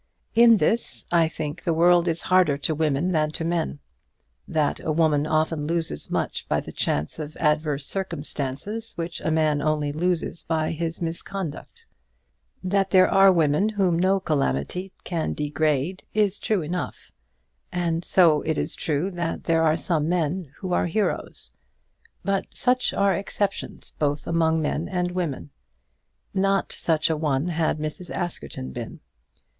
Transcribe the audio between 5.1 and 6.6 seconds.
often loses much by